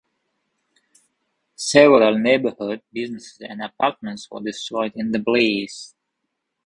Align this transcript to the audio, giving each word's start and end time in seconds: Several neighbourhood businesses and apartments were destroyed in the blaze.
Several 1.53 2.17
neighbourhood 2.17 2.81
businesses 2.91 3.37
and 3.41 3.61
apartments 3.61 4.31
were 4.31 4.41
destroyed 4.41 4.93
in 4.95 5.11
the 5.11 5.19
blaze. 5.19 5.93